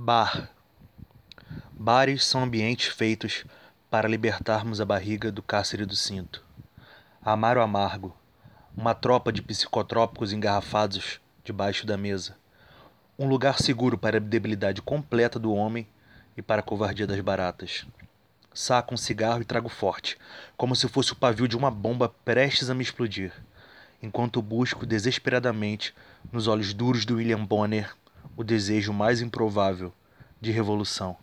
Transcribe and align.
Bar. 0.00 0.48
Bares 1.72 2.24
são 2.24 2.44
ambientes 2.44 2.86
feitos 2.86 3.44
para 3.90 4.06
libertarmos 4.06 4.80
a 4.80 4.84
barriga 4.84 5.32
do 5.32 5.42
cárcere 5.42 5.84
do 5.84 5.96
cinto. 5.96 6.40
Amar 7.20 7.58
o 7.58 7.60
amargo. 7.60 8.16
Uma 8.76 8.94
tropa 8.94 9.32
de 9.32 9.42
psicotrópicos 9.42 10.32
engarrafados 10.32 11.20
debaixo 11.42 11.84
da 11.84 11.96
mesa. 11.96 12.36
Um 13.18 13.26
lugar 13.26 13.58
seguro 13.58 13.98
para 13.98 14.18
a 14.18 14.20
debilidade 14.20 14.80
completa 14.80 15.36
do 15.36 15.52
homem 15.52 15.84
e 16.36 16.42
para 16.42 16.60
a 16.60 16.64
covardia 16.64 17.04
das 17.04 17.18
baratas. 17.18 17.84
Saco 18.54 18.94
um 18.94 18.96
cigarro 18.96 19.42
e 19.42 19.44
trago 19.44 19.68
forte, 19.68 20.16
como 20.56 20.76
se 20.76 20.86
fosse 20.86 21.12
o 21.12 21.16
pavio 21.16 21.48
de 21.48 21.56
uma 21.56 21.72
bomba 21.72 22.08
prestes 22.24 22.70
a 22.70 22.74
me 22.74 22.84
explodir, 22.84 23.32
enquanto 24.00 24.40
busco 24.40 24.86
desesperadamente, 24.86 25.92
nos 26.32 26.46
olhos 26.46 26.72
duros 26.72 27.04
do 27.04 27.16
William 27.16 27.44
Bonner, 27.44 27.96
o 28.38 28.44
desejo 28.44 28.92
mais 28.92 29.20
improvável 29.20 29.92
de 30.40 30.52
revolução. 30.52 31.16